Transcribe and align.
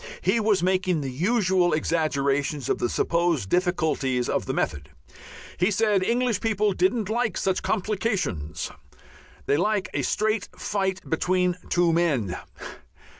He 0.21 0.39
was 0.39 0.63
making 0.63 1.01
the 1.01 1.11
usual 1.11 1.73
exaggerations 1.73 2.69
of 2.69 2.79
the 2.79 2.89
supposed 2.89 3.49
difficulties 3.51 4.27
of 4.29 4.47
the 4.47 4.51
method. 4.53 4.89
He 5.57 5.69
said 5.69 6.01
English 6.01 6.41
people 6.41 6.73
didn't 6.73 7.07
like 7.07 7.37
such 7.37 7.61
"complications." 7.61 8.71
They 9.45 9.57
like 9.57 9.89
a 9.93 10.01
"straight 10.01 10.49
fight 10.57 11.07
between 11.07 11.55
two 11.69 11.93
men." 11.93 12.35